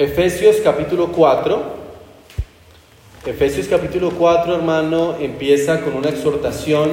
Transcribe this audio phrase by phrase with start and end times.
[0.00, 1.62] Efesios capítulo 4.
[3.26, 6.90] Efesios capítulo 4, hermano, empieza con una exhortación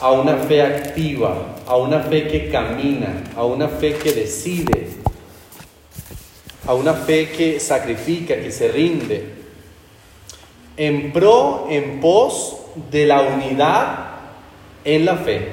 [0.00, 4.90] a una fe activa, a una fe que camina, a una fe que decide,
[6.64, 9.30] a una fe que sacrifica, que se rinde,
[10.76, 12.58] en pro, en pos
[12.92, 14.10] de la unidad
[14.84, 15.48] en la fe,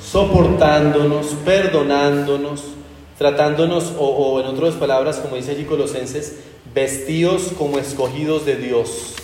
[0.00, 2.77] soportándonos, perdonándonos,
[3.18, 6.36] tratándonos, o, en otras palabras, como dice allí Colosenses,
[6.72, 9.16] vestidos como escogidos de Dios.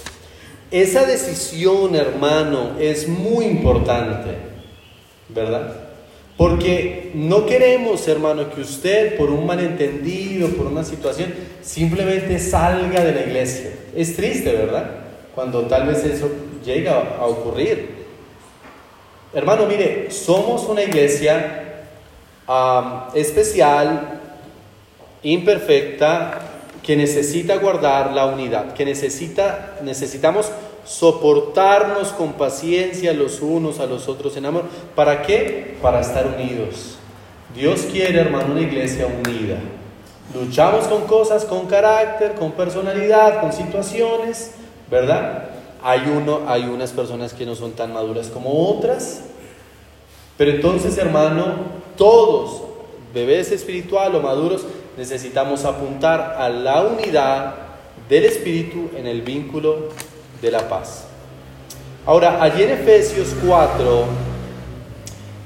[0.71, 4.31] Esa decisión, hermano, es muy importante,
[5.29, 5.77] ¿verdad?
[6.37, 11.33] Porque no queremos, hermano, que usted por un malentendido, por una situación,
[11.63, 13.71] simplemente salga de la iglesia.
[13.95, 14.91] Es triste, ¿verdad?
[15.37, 16.29] Cuando tal vez eso
[16.65, 17.95] llega a ocurrir.
[19.33, 21.64] Hermano, mire, somos una iglesia
[23.15, 24.21] especial,
[25.23, 26.41] imperfecta,
[26.83, 30.51] que necesita guardar la unidad, que necesita, necesitamos
[30.85, 34.65] soportarnos con paciencia los unos a los otros en amor.
[34.95, 35.79] ¿Para qué?
[35.81, 36.97] Para estar unidos.
[37.55, 39.57] Dios quiere, hermano, una iglesia unida.
[40.35, 44.53] Luchamos con cosas, con carácter, con personalidad, con situaciones,
[44.91, 45.51] ¿verdad?
[45.83, 49.23] Hay, uno, hay unas personas que no son tan maduras como otras.
[50.37, 52.63] Pero entonces, hermano, todos,
[53.13, 54.65] bebés espiritual o maduros,
[54.97, 57.55] necesitamos apuntar a la unidad
[58.09, 59.89] del Espíritu en el vínculo
[60.41, 61.07] de la paz.
[62.07, 64.05] Ahora, allí en Efesios 4,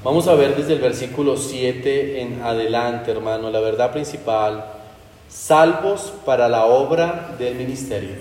[0.03, 4.65] vamos a ver desde el versículo 7 en adelante, hermano, la verdad principal,
[5.29, 8.15] salvos para la obra del ministerio.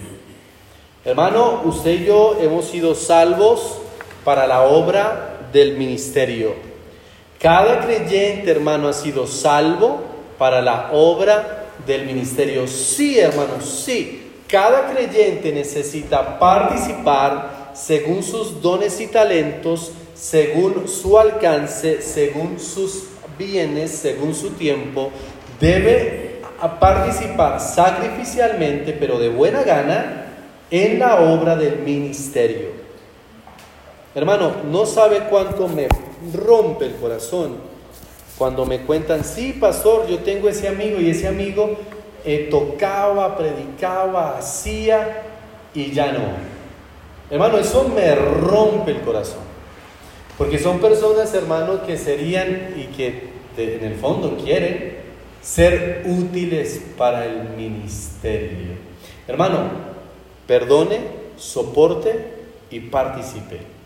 [1.05, 3.79] Hermano, usted y yo hemos sido salvos
[4.25, 6.68] para la obra del ministerio.
[7.39, 10.01] Cada creyente, hermano, ha sido salvo
[10.39, 12.67] para la obra del ministerio.
[12.67, 14.33] Sí, hermano, sí.
[14.49, 23.05] Cada creyente necesita participar según sus dones y talentos, según su alcance, según sus
[23.39, 25.11] bienes, según su tiempo.
[25.61, 26.41] Debe
[26.81, 30.25] participar sacrificialmente, pero de buena gana,
[30.71, 32.71] en la obra del ministerio.
[34.15, 35.89] Hermano, no sabe cuánto me
[36.35, 37.57] rompe el corazón
[38.39, 41.77] cuando me cuentan, sí, pastor, yo tengo ese amigo y ese amigo
[42.25, 45.23] eh, tocaba, predicaba, hacía
[45.75, 46.21] y ya no.
[47.31, 49.41] Hermano, eso me rompe el corazón.
[50.39, 54.99] Porque son personas, hermano, que serían y que en el fondo quieren
[55.43, 58.77] ser útiles para el ministerio.
[59.27, 59.69] Hermano,
[60.47, 61.01] perdone,
[61.37, 62.35] soporte
[62.71, 63.78] y participe.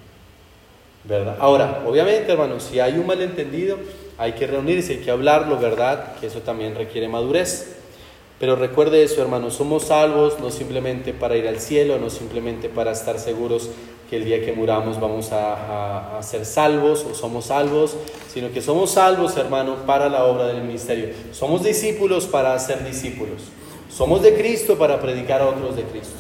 [1.04, 1.36] ¿Verdad?
[1.40, 3.76] Ahora, obviamente, hermano, si hay un malentendido,
[4.18, 6.14] hay que reunirse, hay que hablarlo, ¿verdad?
[6.20, 7.76] Que eso también requiere madurez.
[8.38, 12.92] Pero recuerde eso, hermano, somos salvos no simplemente para ir al cielo, no simplemente para
[12.92, 13.70] estar seguros
[14.10, 17.96] que el día que muramos vamos a, a, ser salvos o somos salvos,
[18.32, 21.10] sino que somos salvos, hermano, para la obra del ministerio.
[21.32, 23.42] Somos discípulos para ser discípulos.
[23.88, 26.18] Somos de Cristo para predicar a otros de Cristo.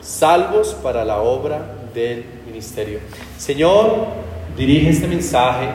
[0.00, 3.00] Salvos para la obra del ministerio.
[3.38, 4.06] Señor,
[4.56, 5.68] dirige este mensaje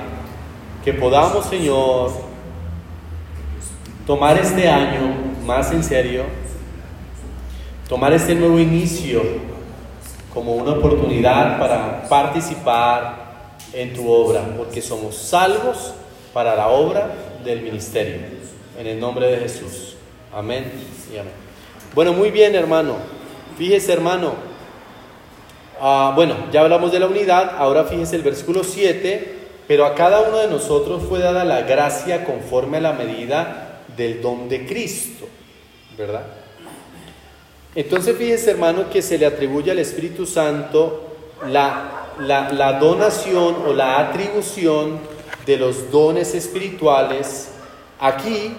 [0.83, 2.11] que podamos, Señor,
[4.05, 5.15] tomar este año
[5.45, 6.23] más en serio,
[7.89, 9.21] tomar este nuevo inicio
[10.33, 13.25] como una oportunidad para participar
[13.73, 15.93] en tu obra, porque somos salvos
[16.33, 17.09] para la obra
[17.43, 18.17] del ministerio.
[18.77, 19.95] En el nombre de Jesús.
[20.33, 20.69] Amén
[21.13, 21.33] y amén.
[21.93, 22.95] Bueno, muy bien, hermano.
[23.57, 24.54] Fíjese, hermano.
[25.79, 27.55] Ah, bueno, ya hablamos de la unidad.
[27.57, 29.35] Ahora fíjese el versículo 7
[29.67, 34.21] pero a cada uno de nosotros fue dada la gracia conforme a la medida del
[34.21, 35.27] don de Cristo,
[35.97, 36.25] ¿verdad?
[37.73, 41.15] Entonces fíjese hermano que se le atribuye al Espíritu Santo
[41.49, 44.99] la, la, donación o la atribución
[45.45, 47.49] de los dones espirituales.
[47.99, 48.53] Aquí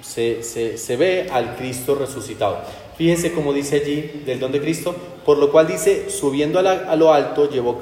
[0.00, 2.60] se, se, ve al Cristo resucitado.
[2.96, 4.94] Fíjese como dice allí del don de Cristo,
[5.28, 7.78] por lo cual dice, subiendo a, lo alto, llevó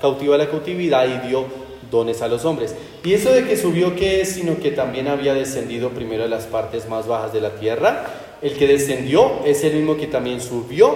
[0.00, 1.46] cautiva la cautividad y dio
[1.90, 2.76] dones a los hombres.
[3.02, 4.28] Y eso de que subió, ¿qué es?
[4.28, 8.04] Sino que también había descendido primero a las partes más bajas de la tierra.
[8.40, 10.94] El que descendió es el mismo que también subió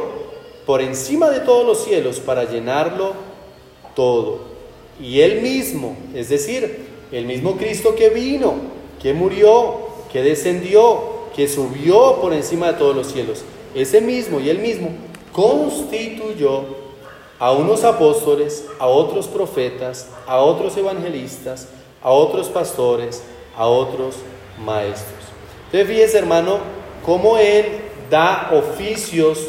[0.65, 3.15] por encima de todos los cielos para llenarlo
[3.97, 4.43] todo.
[5.03, 8.55] Y él mismo, es decir, el mismo Cristo que vino,
[9.03, 11.01] que murió, que descendió,
[11.35, 13.43] que subió por encima de todos los cielos,
[13.75, 14.91] ese mismo y él mismo
[15.35, 16.63] constituyó
[17.41, 21.69] a unos apóstoles, a otros profetas, a otros evangelistas,
[22.01, 23.21] a otros pastores,
[23.57, 24.15] a otros
[24.65, 25.25] maestros.
[25.67, 26.59] Entonces fíjese hermano
[27.05, 27.67] cómo Él
[28.09, 29.41] da oficios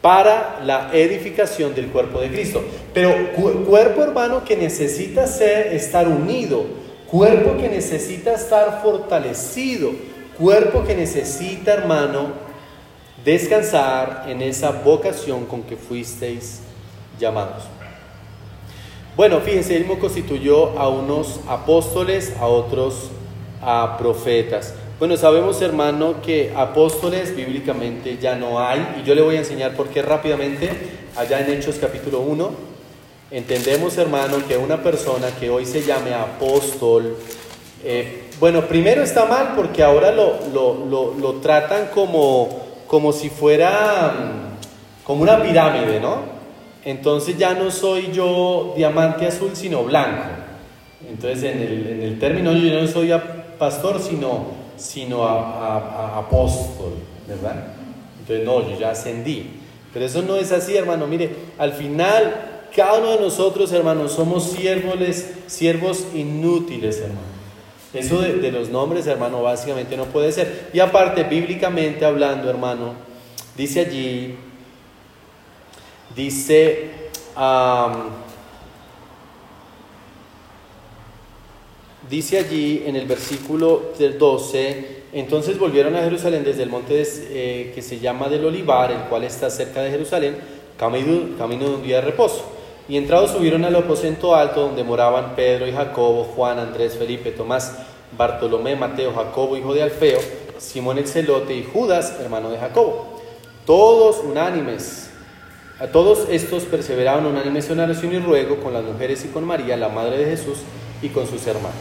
[0.00, 2.62] para la edificación del cuerpo de Cristo.
[2.94, 6.64] Pero cuerpo hermano que necesita ser, estar unido,
[7.06, 9.90] cuerpo que necesita estar fortalecido,
[10.38, 12.49] cuerpo que necesita hermano
[13.24, 16.60] descansar en esa vocación con que fuisteis
[17.18, 17.64] llamados.
[19.16, 23.10] Bueno, fíjense, él constituyó a unos apóstoles, a otros
[23.62, 24.74] a profetas.
[24.98, 29.74] Bueno, sabemos hermano que apóstoles bíblicamente ya no hay y yo le voy a enseñar
[29.74, 30.70] por qué rápidamente,
[31.16, 32.50] allá en Hechos capítulo 1,
[33.30, 37.16] entendemos hermano que una persona que hoy se llame apóstol,
[37.82, 45.04] eh, bueno, primero está mal porque ahora lo, lo, tratan como, como si fuera mm,
[45.06, 46.40] como una pirámide, ¿no?
[46.84, 50.24] Entonces ya no soy yo diamante azul, sino blanco.
[51.08, 53.12] Entonces en el, en el término yo no soy
[53.60, 56.94] pastor, sino sino apóstol,
[57.28, 57.74] ¿verdad?
[58.18, 59.60] Entonces, no, yo ya ascendí.
[59.92, 61.06] Pero eso no es así, hermano.
[61.06, 64.96] Mire, al final, cada uno de nosotros, hermanos, somos siervos,
[65.46, 67.39] siervos inútiles, hermano.
[67.92, 70.70] Eso de, los nombres, hermano, básicamente no puede ser.
[70.72, 72.94] Y aparte, bíblicamente hablando, hermano,
[73.56, 74.36] dice allí,
[76.14, 76.90] dice,
[82.08, 87.82] Dice allí en el versículo 12, entonces volvieron a Jerusalén desde el monte eh, que
[87.82, 90.36] se llama del Olivar, el cual está cerca de Jerusalén,
[90.76, 92.59] camino, camino de un día de reposo.
[92.90, 97.78] Y entrados subieron al aposento alto donde moraban Pedro y Jacobo, Juan, Andrés, Felipe, Tomás,
[98.18, 100.18] Bartolomé, Mateo, Jacobo, hijo de Alfeo,
[100.58, 103.20] Simón el celote y Judas, hermano de Jacobo.
[103.64, 105.08] Todos unánimes,
[105.78, 109.76] a todos estos perseveraban unánimes en oración y ruego con las mujeres y con María,
[109.76, 110.58] la madre de Jesús,
[111.00, 111.76] y con sus hermanos.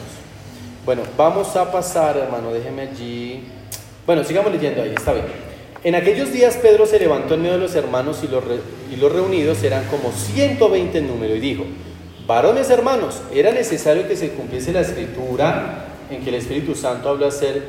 [0.85, 3.45] Bueno, vamos a pasar, hermano, déjeme allí.
[4.05, 5.48] Bueno, sigamos leyendo ahí, está bien.
[5.81, 9.85] En aquellos días Pedro se levantó en medio de los hermanos y los, reunidos eran
[9.85, 11.63] como 120 en número y dijo,
[12.27, 17.27] varones hermanos, era necesario que se cumpliese la escritura en que el Espíritu Santo habló,
[17.27, 17.63] hacer,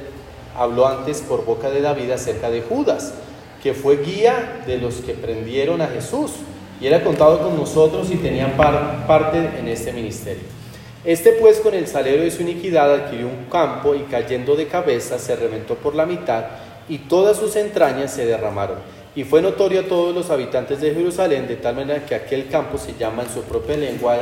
[0.57, 3.15] habló antes por boca de David acerca de Judas,
[3.62, 6.33] que fue guía de los que prendieron a Jesús
[6.81, 10.43] y era contado con nosotros y tenía parte en este ministerio.
[11.05, 15.19] Este pues con el salero de su iniquidad adquirió un campo y cayendo de cabeza
[15.19, 16.45] se reventó por la mitad
[16.90, 18.76] y todas sus entrañas se derramaron.
[19.16, 22.76] Y fue notorio a todos los habitantes de Jerusalén de tal manera que aquel campo
[22.76, 24.19] se llama en su propia lengua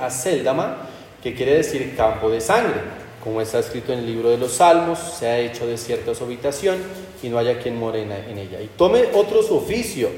[0.00, 0.88] Aceldama,
[1.22, 2.80] que quiere decir campo de sangre.
[3.22, 6.76] Como está escrito en el libro de los Salmos, se ha hecho desierta su habitación
[7.22, 8.60] y no haya quien more en ella.
[8.60, 10.08] Y tome otro su oficio.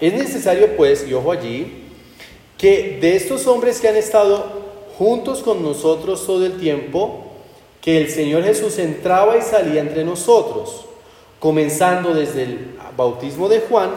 [0.00, 1.84] Es necesario pues, y ojo allí,
[2.56, 4.64] que de estos hombres que han estado
[4.96, 7.32] juntos con nosotros todo el tiempo
[7.80, 10.86] que el Señor Jesús entraba y salía entre nosotros,
[11.44, 13.90] comenzando desde el bautismo de Juan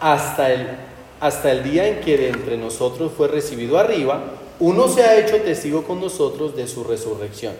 [0.00, 0.66] hasta el,
[1.18, 4.20] hasta el día en que de entre nosotros fue recibido arriba,
[4.58, 7.54] uno se ha hecho testigo con nosotros de su resurrección.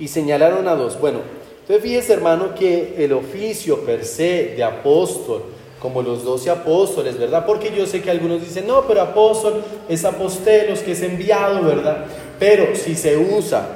[0.00, 1.00] Y señalaron a dos.
[1.00, 1.20] Bueno,
[1.60, 5.44] entonces fíjese hermano que el oficio per se de apóstol,
[5.78, 7.46] como los doce apóstoles, ¿verdad?
[7.46, 12.06] Porque yo sé que algunos dicen, no, pero apóstol es apostelos, que es enviado, ¿verdad?
[12.40, 13.68] Pero si se usa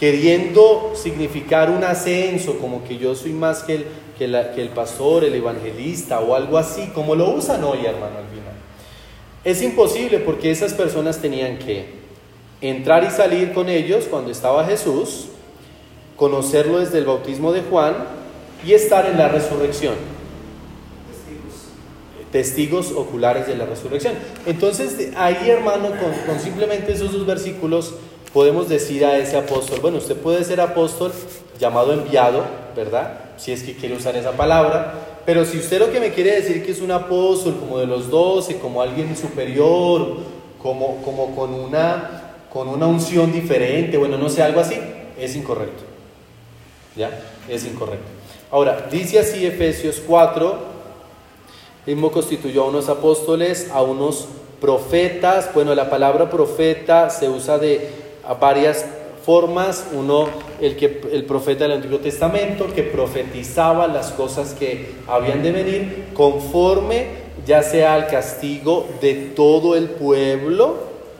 [0.00, 3.86] queriendo significar un ascenso, como que yo soy más que el,
[4.16, 8.26] que, el pastor, el evangelista o algo así, como lo usan hoy, hermano, al.
[9.44, 11.86] Es imposible porque esas personas tenían que
[12.60, 15.26] entrar y salir con ellos cuando estaba Jesús,
[16.16, 17.94] conocerlo desde el bautismo de Juan
[18.66, 19.94] y estar en la resurrección
[22.36, 24.12] testigos oculares de la resurrección.
[24.44, 25.88] Entonces, ahí hermano,
[26.26, 27.94] con, simplemente esos dos versículos,
[28.34, 31.12] podemos decir a ese apóstol, bueno, usted puede ser apóstol
[31.58, 32.44] llamado enviado,
[32.76, 33.20] ¿verdad?
[33.36, 34.94] Si es que quiere usar esa palabra,
[35.26, 38.08] pero si usted lo que me quiere decir que es un apóstol como de los
[38.10, 40.18] doce, como alguien superior,
[40.62, 44.76] como, como con, una, con una unción diferente, bueno, no sé, algo así,
[45.18, 45.82] es incorrecto.
[46.96, 47.10] ¿Ya?
[47.48, 48.06] Es incorrecto.
[48.50, 50.56] Ahora, dice así Efesios 4,
[51.86, 54.28] mismo constituyó a unos apóstoles, a unos
[54.60, 55.52] profetas.
[55.54, 57.90] Bueno, la palabra profeta se usa de
[58.40, 58.84] varias
[59.26, 59.88] formas.
[59.92, 60.28] Uno,
[60.60, 66.04] el, que, el profeta del Antiguo Testamento, que profetizaba las cosas que habían de venir
[66.14, 70.76] conforme ya sea al castigo de todo el pueblo,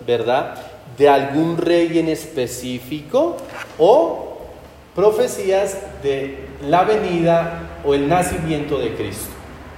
[0.07, 0.55] ¿verdad?
[0.97, 3.37] De algún rey en específico
[3.79, 4.39] o
[4.95, 9.29] profecías de la venida o el nacimiento de Cristo,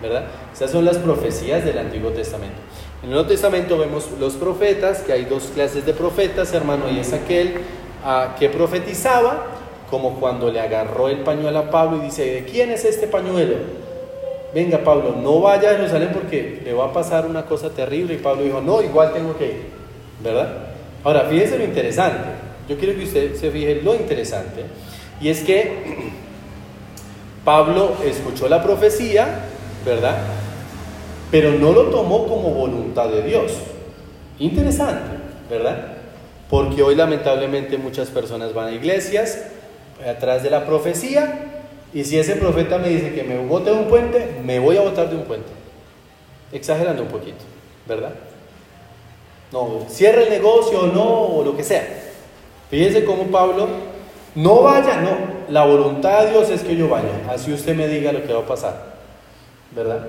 [0.00, 0.26] ¿verdad?
[0.54, 2.56] Esas son las profecías del Antiguo Testamento.
[3.02, 6.99] En el Nuevo Testamento vemos los profetas, que hay dos clases de profetas, hermano, y
[6.99, 7.54] es aquel
[8.05, 9.47] ah, que profetizaba
[9.90, 13.57] como cuando le agarró el pañuelo a Pablo y dice, ¿de quién es este pañuelo?
[14.55, 18.14] Venga Pablo, no vaya a Jerusalén porque le va a pasar una cosa terrible.
[18.14, 19.67] Y Pablo dijo, no, igual tengo que ir,
[20.23, 20.49] ¿verdad?
[21.05, 22.28] Ahora, fíjense lo interesante.
[22.69, 24.64] Yo quiero que usted se fije lo interesante.
[25.21, 26.12] Y es que
[27.45, 29.45] Pablo escuchó la profecía,
[29.85, 30.19] ¿verdad?
[31.31, 33.52] Pero no lo tomó como voluntad de Dios.
[34.38, 35.17] Interesante,
[35.50, 35.98] ¿verdad?
[36.49, 39.38] Porque hoy lamentablemente muchas personas van a iglesias
[40.09, 43.88] atrás de la profecía y si ese profeta me dice que me bote de un
[43.88, 45.49] puente, me voy a botar de un puente.
[46.52, 47.45] Exagerando un poquito,
[47.87, 48.12] ¿verdad?
[49.52, 51.87] No, cierra el negocio o no, o lo que sea.
[52.71, 53.67] Fíjense cómo Pablo,
[54.35, 55.17] no vaya, no,
[55.49, 58.40] la voluntad de Dios es que yo vaya, así usted me diga lo que va
[58.40, 58.85] a pasar,
[59.75, 60.07] ¿verdad?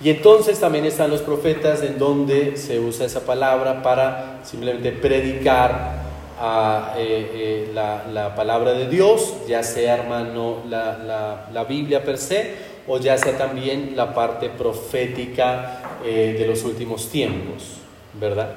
[0.00, 6.06] Y entonces también están los profetas en donde se usa esa palabra para simplemente predicar
[6.40, 12.54] a, eh, eh, la, palabra de Dios, ya sea hermano la, Biblia per se
[12.86, 17.78] o ya sea también la parte profética eh, de los últimos tiempos,
[18.14, 18.54] ¿verdad?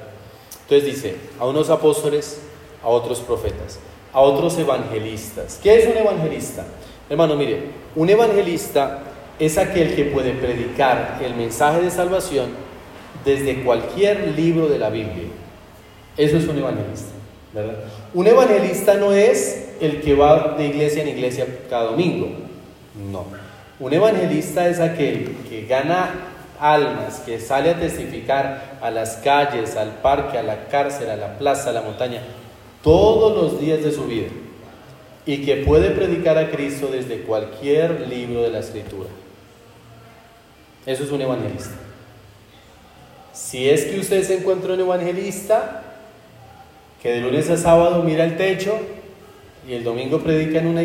[0.62, 2.40] Entonces dice, a unos apóstoles,
[2.84, 3.80] a otros profetas,
[4.12, 5.58] a otros evangelistas.
[5.60, 6.64] ¿Qué es un evangelista?
[7.10, 7.62] Hermano, mire,
[7.96, 9.02] un evangelista
[9.38, 12.50] es aquel que puede predicar el mensaje de salvación
[13.24, 15.28] desde cualquier libro de la Biblia.
[16.16, 17.12] Eso es un evangelista.
[18.14, 22.28] Un evangelista no es el que va de iglesia en iglesia cada domingo,
[23.10, 23.26] no.
[23.80, 26.10] Un evangelista es aquel que gana
[26.60, 31.36] almas, que sale a testificar a las calles, al parque, a la cárcel, a la
[31.38, 32.22] plaza, a la montaña,
[32.82, 34.28] todos los días de su vida
[35.26, 39.08] y que puede predicar a Cristo desde cualquier libro de la Escritura.
[40.86, 41.70] Eso es un evangelista.
[43.32, 45.82] Si es que usted se encuentra un evangelista
[47.02, 48.78] que de lunes a sábado mira el techo
[49.66, 50.82] y el domingo predica en una,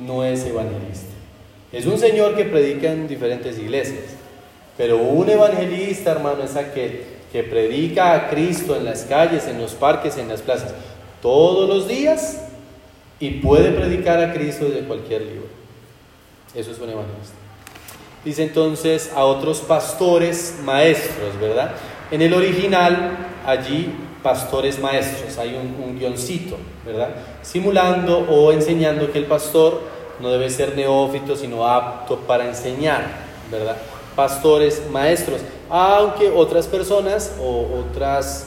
[0.00, 1.12] no es evangelista.
[1.72, 4.04] Es un señor que predica en diferentes iglesias.
[4.76, 9.72] Pero un evangelista, hermano, es aquel que predica a Cristo en las calles, en los
[9.72, 10.74] parques, en las plazas,
[11.20, 12.42] todos los días
[13.20, 15.46] y puede predicar a Cristo de cualquier libro.
[16.54, 17.41] Eso es un evangelista.
[18.24, 21.72] Dice entonces a otros pastores maestros, ¿verdad?
[22.12, 27.10] En el original, allí, pastores maestros, hay un, guioncito, ¿verdad?
[27.42, 29.80] Simulando o enseñando que el pastor
[30.20, 33.06] no debe ser neófito, sino apto para enseñar,
[33.50, 33.76] ¿verdad?
[34.14, 38.46] Pastores maestros, aunque otras personas o otras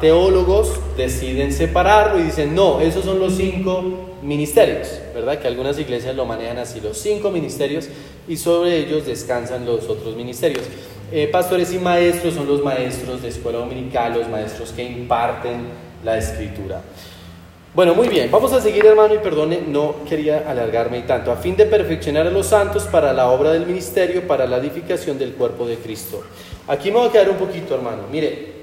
[0.00, 5.38] teólogos deciden separarlo y dicen, no, esos son los cinco ministerios, ¿verdad?
[5.38, 7.88] Que algunas iglesias lo manejan así, los cinco ministerios,
[8.28, 10.64] y sobre ellos descansan los otros ministerios.
[11.12, 15.62] Eh, pastores y maestros son los maestros de escuela dominical, los maestros que imparten
[16.04, 16.82] la escritura.
[17.72, 21.56] Bueno, muy bien, vamos a seguir hermano y perdone, no quería alargarme tanto, a fin
[21.56, 25.66] de perfeccionar a los santos para la obra del ministerio, para la edificación del cuerpo
[25.66, 26.22] de Cristo.
[26.66, 28.54] Aquí me voy a quedar un poquito hermano, mire,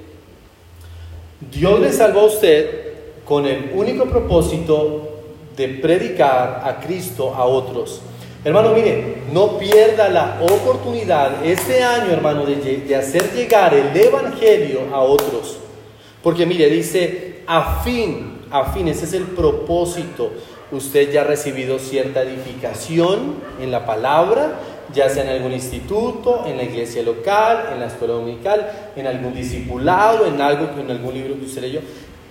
[1.52, 2.88] Dios le salvó a usted
[3.24, 5.07] con el único propósito
[5.58, 8.02] de predicar a Cristo a otros.
[8.46, 15.02] Hermano, mire, no pierda la oportunidad este año, hermano, de, hacer llegar el Evangelio a
[15.02, 15.58] otros.
[16.22, 20.32] Porque mire, dice, a fin, a fin, ese es el propósito.
[20.72, 24.60] Usted ya ha recibido cierta edificación en la palabra,
[24.94, 29.34] ya sea en algún instituto, en la iglesia local, en la escuela dominical, en algún
[29.34, 31.82] discipulado, en algo, en algún libro que usted leyó.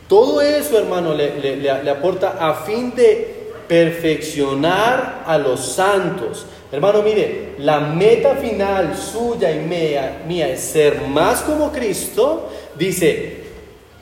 [0.09, 6.47] Todo eso, hermano, le, aporta a fin de perfeccionar a los santos.
[6.71, 13.45] Hermano, mire, la meta final suya y mía, mía es ser más como Cristo, dice,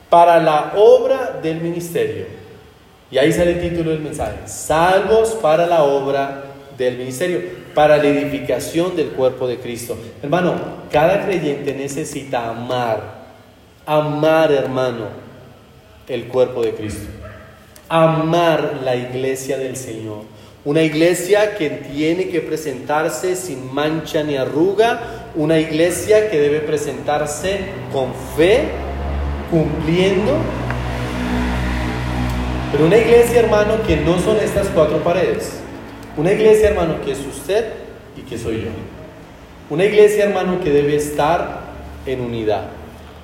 [0.09, 2.25] para la obra del ministerio.
[3.09, 6.43] Y ahí sale el título del mensaje, salvos para la obra
[6.77, 7.41] del ministerio,
[7.73, 9.97] para la edificación del cuerpo de Cristo.
[10.21, 10.55] Hermano,
[10.91, 13.25] cada creyente necesita amar,
[13.85, 15.24] amar, hermano,
[16.07, 17.05] el cuerpo de Cristo.
[17.89, 20.23] Amar la iglesia del Señor.
[20.63, 25.31] Una iglesia que tiene que presentarse sin mancha ni arruga.
[25.35, 27.59] Una iglesia que debe presentarse
[27.93, 28.63] con fe,
[29.51, 30.33] cumpliendo.
[32.71, 35.59] Pero una iglesia, hermano, que no son estas cuatro paredes.
[36.17, 37.65] Una iglesia, hermano, que es usted
[38.17, 38.69] y que soy yo.
[39.69, 41.61] Una iglesia, hermano, que debe estar
[42.05, 42.69] en unidad.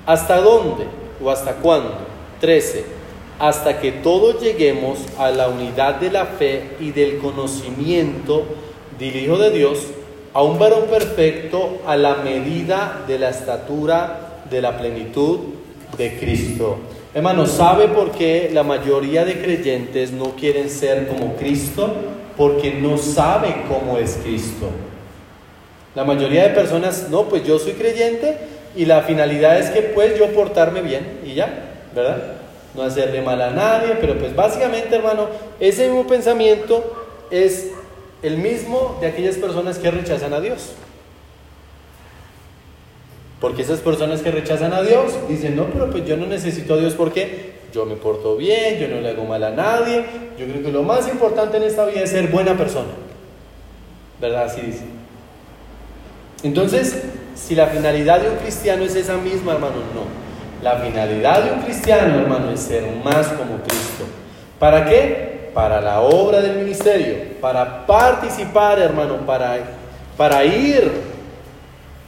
[0.05, 0.85] ¿Hasta dónde
[1.23, 2.11] o hasta cuándo?
[2.41, 2.83] 13.
[3.39, 8.43] Hasta que todos lleguemos a la unidad de la fe y del conocimiento
[9.00, 9.79] del Hijo de Dios,
[10.33, 15.39] a un varón perfecto a la medida de la estatura de la plenitud
[15.98, 16.77] de Cristo.
[17.13, 21.93] Hermano, ¿sabe por qué la mayoría de creyentes no quieren ser como Cristo?
[22.38, 24.69] Porque no sabe cómo es Cristo.
[25.93, 28.38] La mayoría de personas, no, pues yo soy creyente
[28.75, 32.36] y la finalidad es que pues yo portarme bien y ya, ¿verdad?
[32.75, 35.27] No hacerle mal a nadie, pero pues básicamente, hermano,
[35.60, 37.71] ese mismo pensamiento es
[38.24, 40.74] el mismo de aquellas personas que rechazan a Dios.
[43.39, 46.77] Porque esas personas que rechazan a Dios dicen, no, pero pues yo no necesito a
[46.77, 50.05] Dios porque yo me porto bien, yo no le hago mal a nadie.
[50.38, 52.89] Yo creo que lo más importante en esta vida es ser buena persona.
[54.19, 54.45] ¿Verdad?
[54.45, 54.83] Así dice.
[56.43, 57.01] Entonces,
[57.36, 60.20] si la finalidad de un cristiano es esa misma, hermano, no.
[60.62, 64.06] La finalidad de un cristiano, hermano, es ser más como Cristo.
[64.60, 65.50] ¿Para qué?
[65.53, 69.58] Para la obra del ministerio, para participar, hermano, para,
[70.15, 70.91] para ir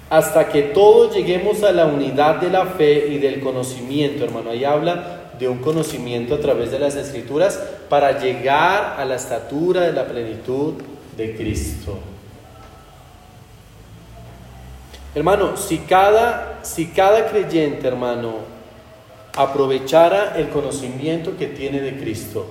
[0.09, 4.51] hasta que todos lleguemos a la unidad de la fe y del conocimiento, hermano.
[4.51, 9.81] Ahí habla de un conocimiento a través de las escrituras para llegar a la estatura
[9.81, 10.75] de la plenitud
[11.17, 12.12] de Cristo.
[15.15, 18.37] Hermano, si cada, si cada creyente, hermano,
[19.35, 22.47] aprovechara el conocimiento que tiene de Cristo,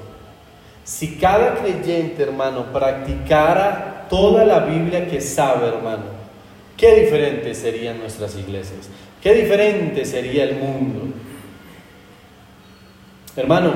[0.85, 6.23] si cada creyente, hermano, practicara toda la Biblia que sabe, hermano,
[6.83, 8.88] Qué diferentes serían nuestras iglesias.
[9.23, 11.14] Qué diferente sería el mundo.
[13.37, 13.73] Hermano,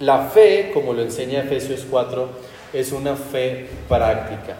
[0.00, 2.28] la fe, como lo enseña Efesios 4,
[2.72, 4.56] es una fe práctica.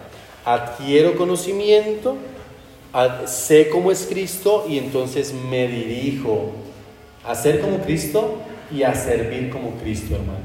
[0.46, 2.16] Adquiero conocimiento,
[3.26, 6.52] sé cómo es Cristo y entonces me dirijo
[7.24, 8.38] a ser como Cristo
[8.72, 10.38] y a servir como Cristo, hermano.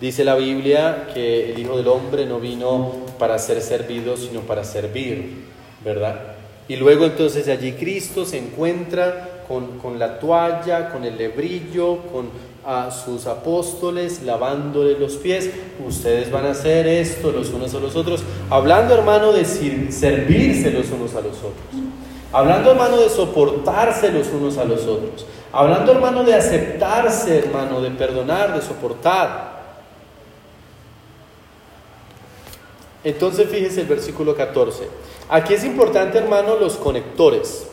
[0.00, 4.64] Dice la Biblia que el Hijo del Hombre no vino para ser servido, sino para
[4.64, 5.44] servir,
[5.84, 6.36] ¿verdad?
[6.66, 12.90] Y luego entonces allí Cristo se encuentra con, la toalla, con el lebrillo, con a
[12.90, 15.50] sus apóstoles lavándole los pies.
[15.86, 18.22] Ustedes van a hacer esto los unos a los otros.
[18.50, 21.52] Hablando hermano de servirse los unos a los otros.
[22.32, 25.26] Hablando hermano de soportarse los unos a los otros.
[25.52, 29.54] Hablando hermano de aceptarse hermano, de perdonar, de soportar.
[33.04, 34.88] Entonces fíjese el versículo 14.
[35.28, 37.68] Aquí es importante, hermano, los conectores.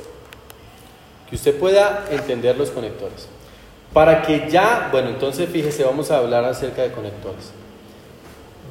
[1.32, 3.28] Que usted pueda entender los conectores.
[3.92, 7.52] Para que ya, bueno, entonces fíjese, vamos a hablar acerca de conectores.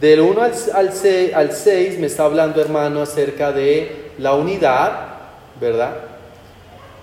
[0.01, 4.93] Del 1 al, al, 6, al 6 me está hablando, hermano, acerca de la unidad,
[5.61, 5.97] ¿verdad?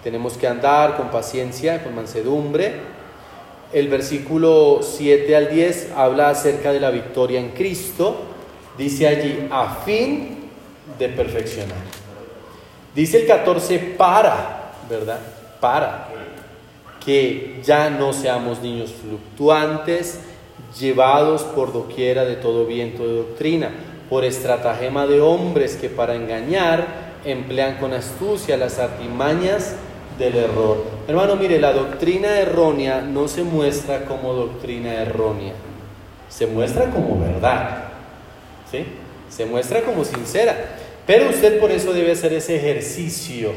[0.01, 2.75] Tenemos que andar con paciencia, con mansedumbre.
[3.73, 8.35] El versículo 7 al 10 habla acerca de la victoria en Cristo
[8.77, 10.49] dice allí, a fin
[10.97, 11.77] de perfeccionar.
[12.93, 15.19] Dice el 14, para, ¿verdad?
[15.59, 16.07] Para
[17.03, 20.19] que ya no seamos niños fluctuantes,
[20.77, 23.71] llevados por doquiera de todo viento de doctrina,
[24.09, 29.75] por estratagema de hombres que para engañar emplean con astucia las artimañas
[30.17, 30.83] del error.
[31.07, 35.53] Hermano, mire, la doctrina errónea no se muestra como doctrina errónea,
[36.29, 37.87] se muestra como verdad.
[38.71, 38.85] ¿sí?
[39.29, 40.55] Se muestra como sincera.
[41.05, 43.51] Pero usted por eso debe hacer ese ejercicio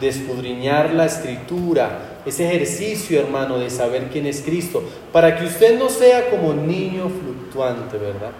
[0.00, 5.78] de escudriñar la escritura, ese ejercicio, hermano, de saber quién es Cristo, para que usted
[5.78, 8.32] no sea como niño fluctuante, ¿verdad?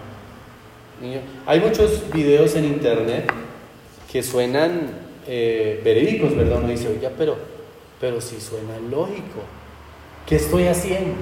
[1.45, 3.31] Hay muchos videos en internet
[4.11, 4.91] que suenan
[5.27, 6.59] eh, verídicos, ¿verdad?
[6.59, 7.37] Uno dice, oye, pero,
[7.99, 9.41] pero si suena lógico,
[10.25, 11.15] ¿qué estoy haciendo?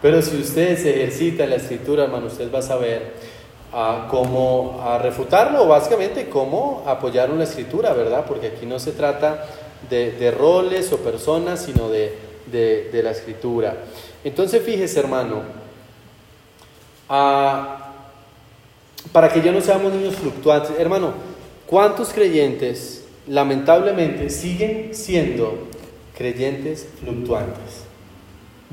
[0.00, 3.14] Pero si usted se ejercita en la escritura, hermano, usted va a saber
[3.72, 8.24] a cómo a refutarlo, básicamente cómo apoyar una escritura, ¿verdad?
[8.26, 9.44] Porque aquí no se trata
[9.88, 12.16] de, roles o personas, sino de,
[13.02, 13.76] la escritura.
[14.24, 15.42] Entonces, fíjese, hermano,
[19.12, 21.12] para que ya no seamos niños fluctuantes, hermano,
[21.66, 25.68] ¿cuántos creyentes lamentablemente siguen siendo
[26.16, 27.84] creyentes fluctuantes?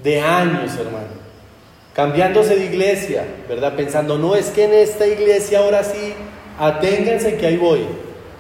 [0.01, 1.24] De años, hermano
[1.95, 3.75] cambiándose de iglesia, ¿verdad?
[3.75, 6.13] Pensando, no es que en esta iglesia ahora sí,
[6.59, 7.81] aténganse que ahí voy,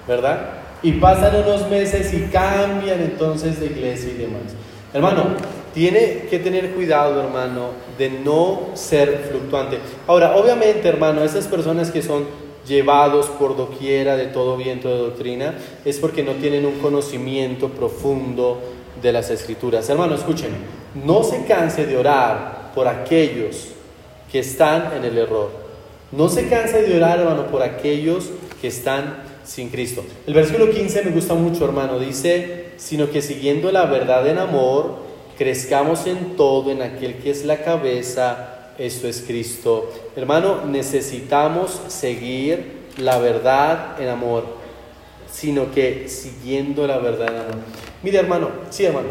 [0.07, 0.49] ¿verdad?
[0.83, 4.41] Y pasan unos meses y cambian entonces de iglesia y demás.
[4.93, 5.35] Hermano,
[5.73, 9.79] tiene que tener cuidado, hermano, de no ser fluctuante.
[10.05, 12.25] Ahora, obviamente, hermano, esas personas que son
[12.67, 15.53] llevados por doquiera de todo viento de doctrina,
[15.85, 18.59] es porque no tienen un conocimiento profundo
[19.01, 19.89] de las escrituras.
[19.89, 20.57] Hermano, escúchenme,
[21.05, 23.69] no se canse de orar por aquellos
[24.31, 25.49] que están en el error.
[26.11, 28.29] No se canse de orar, hermano, por aquellos
[28.61, 30.03] que están sin Cristo.
[30.27, 31.97] El versículo 15 me gusta mucho, hermano.
[31.99, 34.97] Dice, sino que siguiendo la verdad en amor,
[35.37, 39.89] crezcamos en todo en aquel que es la cabeza, esto es Cristo.
[40.15, 44.45] Hermano, necesitamos seguir la verdad en amor,
[45.31, 47.55] sino que siguiendo la verdad en amor.
[48.03, 49.09] Mire, hermano, sí, hermano.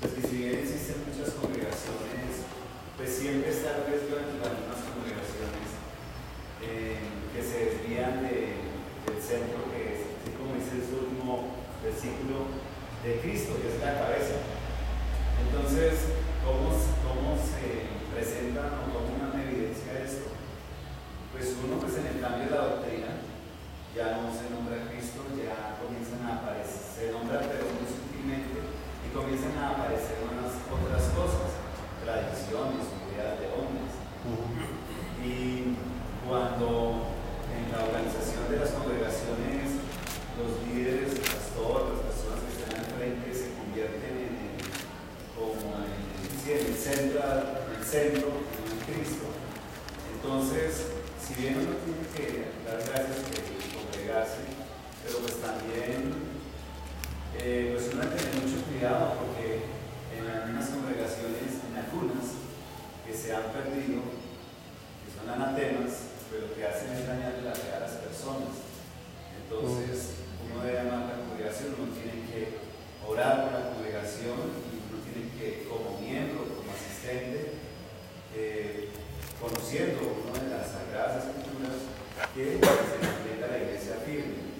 [0.00, 2.42] Pues que muchas congregaciones,
[2.96, 5.68] pues siempre está el riesgo entre las mismas congregaciones
[6.62, 6.98] eh,
[7.34, 8.58] que se desvían de-
[9.06, 12.50] del centro, que es, así como dice el último versículo,
[13.02, 14.38] de Cristo, que es la cabeza.
[15.42, 16.14] Entonces,
[16.46, 16.70] ¿cómo,
[17.02, 20.30] cómo se presenta o cómo una evidencia de esto?
[21.34, 23.10] Pues uno, pues en el cambio de la doctrina,
[23.94, 28.62] ya no se nombra a Cristo, ya comienzan a aparecer, se nombra pero muy sutilmente,
[29.02, 31.58] y comienzan a aparecer unas otras cosas,
[32.06, 33.90] tradiciones, ideas de hombres.
[35.26, 35.74] Y
[36.24, 37.10] cuando
[37.50, 39.82] en la organización de las congregaciones,
[40.38, 44.56] los líderes, el pastor, las personas que están al frente se convierten en el,
[45.36, 49.28] como en, el- sí, en el centro, en el centro, en Cristo.
[50.16, 53.36] Entonces, si bien uno tiene que dar gracias por
[53.84, 54.48] congregarse,
[55.04, 56.32] pero pues también
[57.36, 59.68] eh, pues uno hay que tener mucho cuidado porque
[60.16, 62.40] en algunas congregaciones, en algunas
[63.04, 67.76] que se han perdido, que son anatemas, pero lo que hacen es dañarle la fe
[67.76, 68.56] a las personas.
[69.36, 72.56] Entonces, uno debe amar la congregación, uno tiene que
[73.04, 77.60] orar por la congregación y uno tiene que, como miembro, como asistente,
[78.32, 78.88] eh,
[79.36, 81.84] conociendo una de las sagradas escrituras,
[82.32, 84.56] que se mantenga la iglesia firme.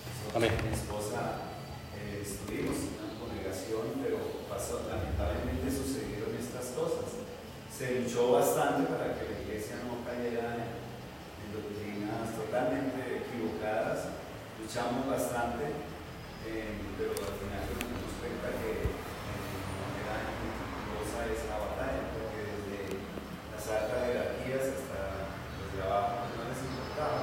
[0.00, 0.56] Nosotros, Amén.
[0.64, 1.52] Mi esposa
[1.92, 4.16] eh, estuvimos en una congregación, pero
[4.48, 7.20] pasó, lamentablemente sucedieron estas cosas.
[7.68, 14.16] Se luchó bastante para que la iglesia no cayera en, en doctrinas totalmente equivocadas.
[14.56, 15.68] Luchamos bastante,
[16.48, 22.40] eh, pero al final nos dimos cuenta que eh, no era infructuosa esa batalla, porque
[22.48, 23.04] desde
[23.52, 25.28] las altas jerarquías hasta
[25.60, 27.20] los de abajo no les importaba.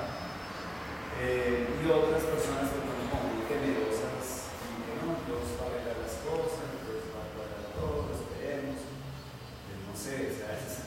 [1.17, 5.67] Eh, y otras personas que fueron como muy temerosas, y que no, Dios va a
[5.73, 8.77] arreglar las cosas, Dios va a aclarar todo, esperemos.
[8.77, 10.85] Eh, no sé, o sea, es,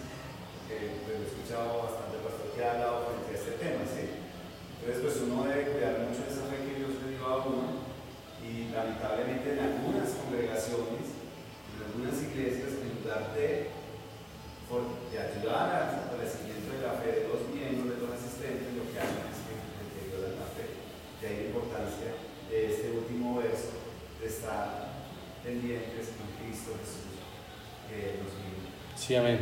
[0.70, 4.24] eh, pues, he escuchado bastante pastor que ha hablado frente a este tema, ¿sí?
[4.86, 7.82] Entonces, pues uno debe cuidar mucho esa fe que Dios le dio a uno,
[8.38, 13.74] y lamentablemente en algunas congregaciones, en algunas iglesias, en lugar de,
[14.70, 18.86] for- de ayudar al fortalecimiento de la fe de los miembros, de los asistentes, lo
[18.86, 20.66] que hacen es que deterioran la fe.
[21.18, 22.10] De ahí la importancia
[22.46, 23.74] de este último verso,
[24.22, 24.86] de estar
[25.42, 27.18] pendientes con Cristo Jesús,
[27.90, 28.70] que nos vino.
[29.06, 29.38] Sí, amén.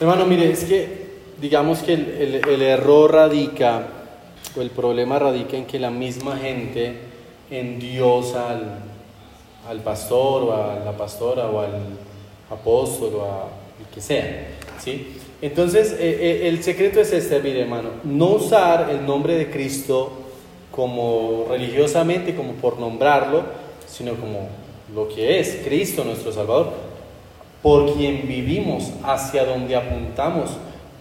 [0.00, 1.08] Hermano, mire, es que
[1.40, 3.86] digamos que el, el- error radica,
[4.56, 6.94] o el problema radica en que la misma gente
[7.50, 8.78] endiosa al,
[9.68, 11.70] al pastor o a la pastora o al
[12.50, 13.48] apóstol o a
[13.80, 14.48] el que sea,
[14.82, 15.16] ¿sí?
[15.40, 20.10] Entonces, eh, eh, el secreto es este, mire, hermano, no usar el nombre de Cristo
[20.72, 23.44] como religiosamente, como por nombrarlo,
[23.86, 24.48] sino como
[24.94, 26.72] lo que es Cristo nuestro Salvador
[27.62, 30.50] por quien vivimos, hacia donde apuntamos,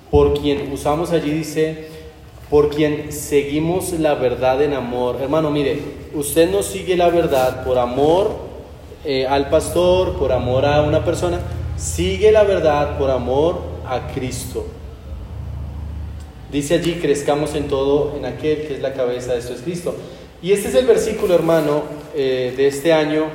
[0.09, 1.87] por quien usamos allí, dice,
[2.49, 5.17] por quien seguimos la verdad en amor.
[5.21, 5.79] Hermano, mire,
[6.13, 8.31] usted no sigue la verdad por amor
[9.05, 11.39] eh, al pastor, por amor a una persona,
[11.77, 14.65] sigue la verdad por amor a Cristo.
[16.51, 19.95] Dice allí, crezcamos en todo, en aquel que es la cabeza de esto es Cristo.
[20.41, 21.83] Y este es el versículo, hermano,
[22.15, 23.25] eh, de este año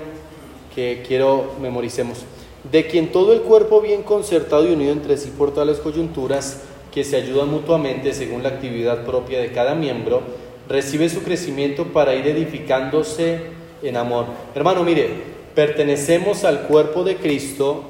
[0.75, 2.25] que quiero memoricemos.
[2.71, 6.63] De quien todo el cuerpo bien concertado y unido entre sí por todas las coyunturas
[6.93, 10.23] que se ayudan mutuamente según la actividad propia de cada miembro,
[10.69, 13.41] recibe su crecimiento para ir edificándose
[13.83, 14.27] en amor.
[14.55, 15.09] Hermano, mire,
[15.55, 17.83] pertenecemos al cuerpo de Cristo,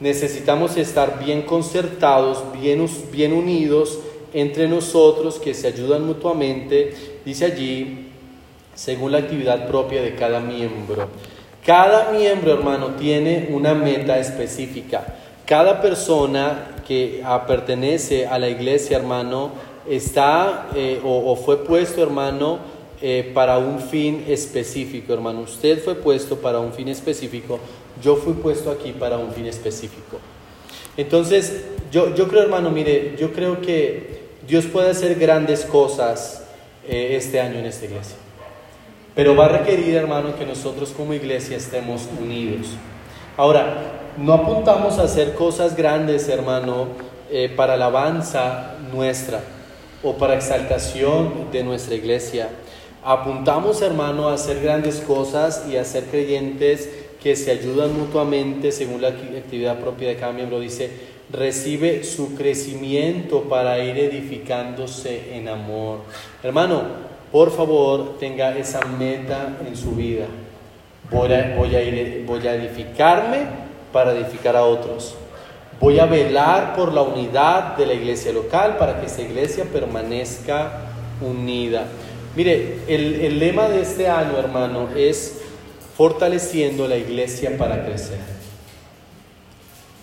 [0.00, 3.98] necesitamos estar bien concertados, bien, bien unidos
[4.32, 8.08] entre nosotros, que se ayudan mutuamente, dice allí,
[8.74, 11.08] según la actividad propia de cada miembro.
[11.64, 15.14] Cada miembro, hermano, tiene una meta específica.
[15.46, 19.52] Cada persona que ah, pertenece a la iglesia, hermano,
[19.88, 22.58] está eh, o, fue puesto, hermano,
[23.00, 25.40] eh, para un fin específico, hermano.
[25.40, 27.58] Usted fue puesto para un fin específico.
[28.02, 30.18] Yo fui puesto aquí para un fin específico.
[30.98, 36.44] Entonces, yo, yo creo, hermano, mire, yo creo que Dios puede hacer grandes cosas
[36.86, 38.16] eh, este año en esta iglesia.
[39.14, 42.68] Pero va a requerir, hermano, que nosotros como iglesia estemos unidos.
[43.36, 43.76] Ahora,
[44.16, 46.88] no apuntamos a hacer cosas grandes, hermano,
[47.30, 49.40] eh, para alabanza nuestra
[50.02, 52.48] o para exaltación de nuestra iglesia.
[53.04, 56.88] Apuntamos, hermano, a hacer grandes cosas y a ser creyentes
[57.22, 60.90] que se ayudan mutuamente según la actividad propia de cada miembro, dice,
[61.30, 66.00] recibe su crecimiento para ir edificándose en amor.
[66.42, 66.82] Hermano,
[67.34, 70.26] por favor, tenga esa meta en su vida.
[71.10, 73.38] Voy a, ir, voy a edificarme
[73.92, 75.16] para edificar a otros.
[75.80, 80.92] Voy a velar por la unidad de la iglesia local para que esa iglesia permanezca
[81.20, 81.86] unida.
[82.36, 85.40] Mire, el, el lema de este año, hermano, es
[85.96, 88.20] fortaleciendo la iglesia para crecer.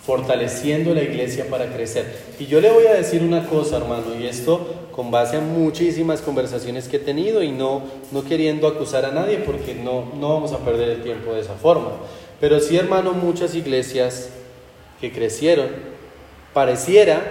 [0.04, 2.14] Fortaleciendo la iglesia para crecer.
[2.38, 6.20] Y yo le voy a decir una cosa, hermano, y esto con base a muchísimas
[6.20, 10.52] conversaciones que he tenido y no, no queriendo acusar a nadie porque no, no vamos
[10.52, 11.92] a perder el tiempo de esa forma.
[12.40, 14.30] Pero sí, hermano, muchas iglesias
[15.00, 15.68] que crecieron,
[16.52, 17.22] pareciera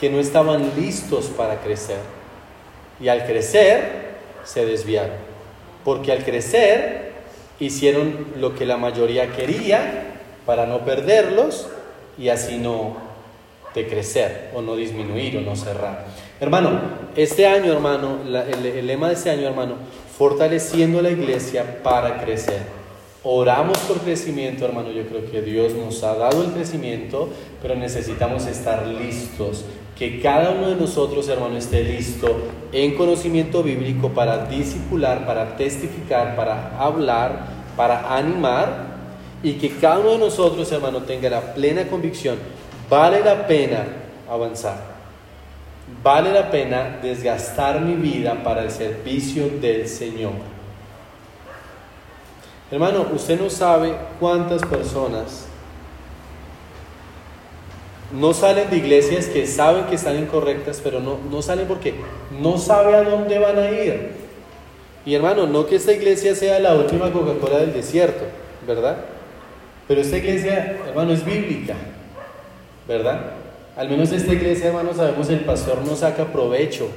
[0.00, 1.98] que no estaban listos para crecer.
[3.00, 4.06] Y al crecer,
[4.44, 5.16] se desviaron.
[5.84, 7.12] Porque al crecer,
[7.60, 10.04] hicieron lo que la mayoría quería
[10.44, 11.68] para no perderlos
[12.18, 12.96] y así no
[13.74, 16.06] de crecer o no disminuir o no cerrar.
[16.38, 16.80] Hermano,
[17.16, 19.76] este año, hermano, el, el lema de este año, hermano,
[20.18, 22.60] fortaleciendo la iglesia para crecer.
[23.22, 24.90] Oramos por crecimiento, hermano.
[24.92, 27.28] Yo creo que Dios nos ha dado el crecimiento,
[27.60, 29.64] pero necesitamos estar listos.
[29.98, 32.28] Que cada uno de nosotros, hermano, esté listo
[32.70, 37.46] en conocimiento bíblico para discipular, para testificar, para hablar,
[37.76, 38.94] para animar.
[39.42, 42.36] Y que cada uno de nosotros, hermano, tenga la plena convicción.
[42.88, 43.86] Vale la pena
[44.30, 44.95] avanzar.
[46.02, 50.32] Vale la pena desgastar mi vida para el servicio del Señor.
[52.70, 55.46] Hermano, usted no sabe cuántas personas
[58.12, 61.94] no salen de iglesias que saben que están incorrectas, pero no, no salen porque
[62.40, 64.10] no sabe a dónde van a ir.
[65.04, 68.24] Y hermano, no que esta iglesia sea la última Coca-Cola del desierto,
[68.66, 68.96] ¿verdad?
[69.86, 71.74] Pero esta iglesia, hermano, es bíblica,
[72.88, 73.20] ¿verdad?
[73.76, 76.88] Al menos esta iglesia, hermano, sabemos el pastor no saca provecho.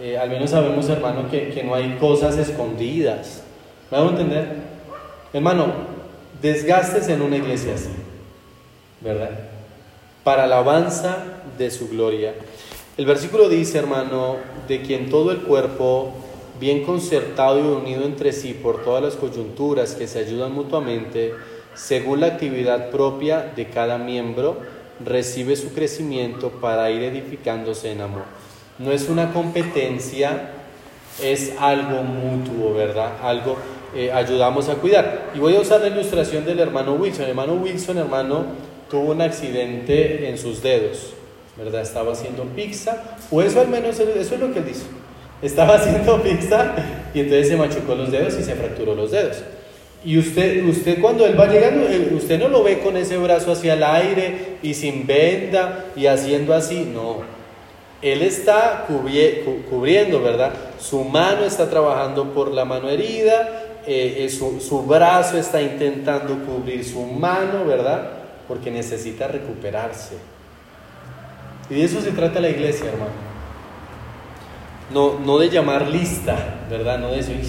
[0.00, 3.42] Eh, al menos sabemos, hermano, que, que no hay cosas escondidas.
[3.90, 4.56] ¿Me a entender?
[5.32, 5.66] Hermano,
[6.40, 7.90] desgastes en una iglesia así,
[9.00, 9.30] ¿verdad?
[10.24, 11.18] Para la alabanza
[11.56, 12.34] de su gloria.
[12.96, 14.36] El versículo dice, hermano,
[14.66, 16.12] de quien todo el cuerpo,
[16.58, 21.32] bien concertado y unido entre sí por todas las coyunturas que se ayudan mutuamente,
[21.74, 24.58] según la actividad propia de cada miembro,
[25.04, 28.24] recibe su crecimiento para ir edificándose en amor.
[28.78, 30.50] No es una competencia,
[31.22, 33.12] es algo mutuo, ¿verdad?
[33.22, 33.56] Algo
[33.94, 35.30] eh, ayudamos a cuidar.
[35.34, 37.24] Y voy a usar la ilustración del hermano Wilson.
[37.24, 38.46] El hermano Wilson, hermano,
[38.90, 41.14] tuvo un accidente en sus dedos,
[41.56, 41.82] ¿verdad?
[41.82, 44.84] Estaba haciendo pizza, o eso al menos, eso es lo que él dice.
[45.42, 46.74] Estaba haciendo pizza
[47.12, 49.38] y entonces se machucó los dedos y se fracturó los dedos.
[50.04, 53.52] Y usted, usted cuando él va llegando, eh, usted no lo ve con ese brazo
[53.52, 57.18] hacia el aire y sin venda y haciendo así, no.
[58.00, 60.52] Él está cubriendo, ¿verdad?
[60.80, 66.84] Su mano está trabajando por la mano herida eh, eh, su, brazo está intentando cubrir
[66.84, 68.10] su mano, ¿verdad?
[68.46, 70.16] Porque necesita recuperarse.
[71.68, 73.10] Y de eso se trata la iglesia, hermano.
[74.92, 76.36] No, no de llamar lista,
[76.70, 76.98] ¿verdad?
[76.98, 77.40] No decir,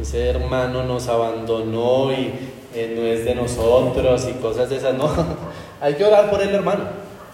[0.00, 2.32] ese hermano nos abandonó y
[2.74, 4.94] eh, no es de nosotros y cosas de esas.
[4.94, 5.10] No,
[5.80, 6.84] hay que orar por el hermano,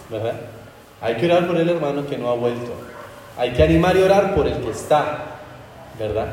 [0.09, 0.35] ¿verdad?
[1.01, 2.71] Hay que orar por el hermano que no ha vuelto.
[3.37, 5.39] Hay que animar y orar por el que está,
[5.99, 6.27] ¿verdad?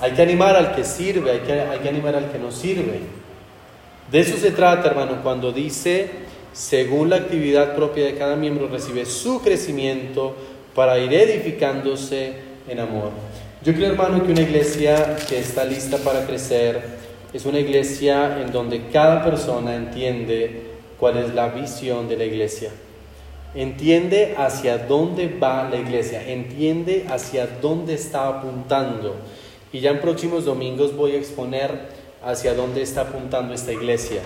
[0.00, 3.00] Hay que animar al que sirve, hay que, hay que animar al que no sirve.
[4.10, 6.10] De eso se trata, hermano, cuando dice,
[6.52, 10.36] según la actividad propia de cada miembro, recibe su crecimiento
[10.74, 12.34] para ir edificándose
[12.68, 13.10] en amor.
[13.64, 16.82] Yo creo, hermano, que una iglesia que está lista para crecer
[17.32, 20.62] es una iglesia en donde cada persona entiende
[20.98, 22.70] cuál es la visión de la iglesia.
[23.54, 29.14] Entiende hacia dónde va la iglesia, entiende hacia dónde está apuntando.
[29.72, 31.70] Y ya en próximos domingos voy a exponer
[32.24, 34.22] hacia dónde está apuntando esta iglesia.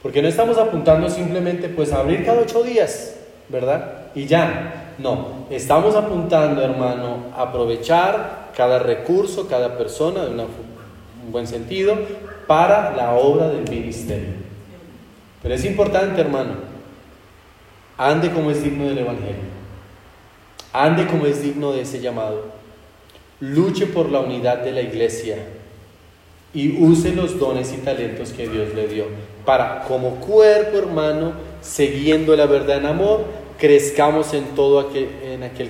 [0.00, 3.16] Porque no estamos apuntando simplemente pues a abrir cada ocho días,
[3.48, 4.12] ¿verdad?
[4.14, 4.94] Y ya.
[4.98, 11.96] No, estamos apuntando, hermano, a aprovechar cada recurso, cada persona de un buen sentido
[12.46, 14.30] para la obra del ministerio.
[15.42, 16.54] Pero es importante, hermano,
[17.98, 19.56] ande como es digno del Evangelio.
[20.72, 22.56] Ande como es digno de ese llamado
[23.40, 25.36] luche por la unidad de la iglesia
[26.54, 29.04] y use los dones y talentos que Dios le dio
[29.44, 33.24] para, como cuerpo hermano, siguiendo la verdad en amor,
[33.58, 35.08] crezcamos en todo aquel,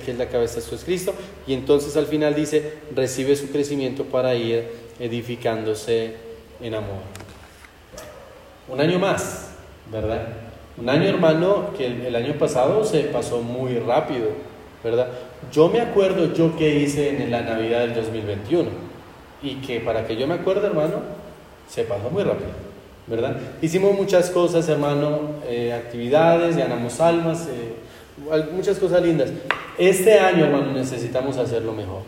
[0.01, 1.13] que es la cabeza, de es Cristo.
[1.45, 4.67] Y entonces al final dice, recibe su crecimiento para ir
[4.99, 6.15] edificándose
[6.61, 7.01] en amor.
[8.67, 9.51] un año más,
[9.91, 10.27] ¿verdad?
[10.77, 14.27] Un año, hermano, que el, el año pasado se pasó muy rápido,
[14.83, 15.07] ¿verdad?
[15.51, 18.69] Yo me acuerdo yo qué hice en la Navidad del 2021
[19.41, 21.01] y que para que yo me acuerde, hermano,
[21.67, 22.49] se pasó muy rápido,
[23.61, 27.73] Hicimos muchas cosas, hermano, eh, actividades, ganamos almas, eh,
[28.51, 29.29] muchas cosas lindas.
[29.77, 32.01] Este año, hermano, necesitamos hacerlo mejor.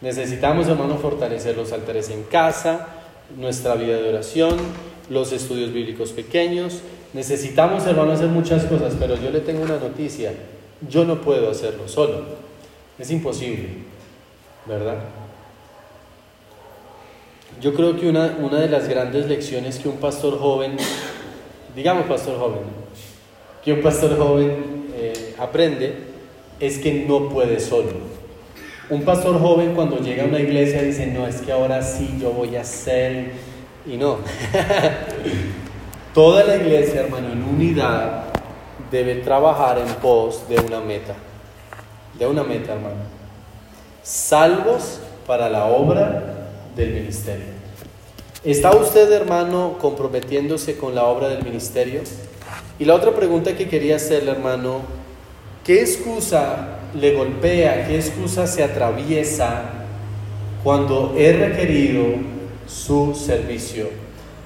[0.00, 2.86] Necesitamos, hermano, fortalecer los altares en casa,
[3.36, 4.56] nuestra vida de oración,
[5.10, 6.82] los estudios bíblicos pequeños.
[7.12, 10.32] Necesitamos, hermano, hacer muchas cosas, pero yo le tengo una noticia.
[10.88, 12.22] Yo no puedo hacerlo solo.
[13.00, 13.68] Es imposible,
[14.64, 14.98] ¿verdad?
[17.60, 20.76] Yo creo que una, una de las grandes lecciones que un pastor joven,
[21.74, 22.60] digamos pastor joven,
[23.64, 25.94] que un pastor joven eh, aprende
[26.60, 27.90] es que no puede solo.
[28.90, 32.30] Un pastor joven cuando llega a una iglesia dice, no, es que ahora sí yo
[32.30, 33.32] voy a ser,
[33.84, 34.18] y no.
[36.14, 38.24] Toda la iglesia, hermano, en unidad
[38.88, 41.14] debe trabajar en pos de una meta,
[42.16, 43.02] de una meta, hermano.
[44.04, 46.37] Salvos para la obra
[46.78, 47.46] del ministerio.
[48.44, 52.02] ¿Está usted, hermano, comprometiéndose con la obra del ministerio?
[52.78, 54.82] Y la otra pregunta que quería hacerle, hermano,
[55.64, 59.62] ¿qué excusa le golpea, qué excusa se atraviesa
[60.62, 62.04] cuando he requerido
[62.68, 63.88] su servicio,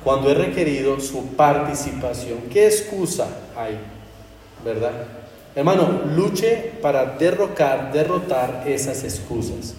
[0.03, 2.38] cuando he requerido su participación?
[2.51, 3.79] ¿Qué excusa hay?
[4.64, 4.92] ¿Verdad?
[5.55, 9.75] Hermano, luche para derrocar, derrotar esas excusas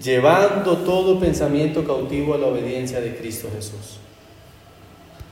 [0.00, 4.01] llevando todo pensamiento cautivo a la obediencia de Cristo Jesús.